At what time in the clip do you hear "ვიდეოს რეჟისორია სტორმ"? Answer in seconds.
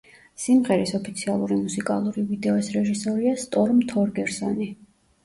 2.29-3.83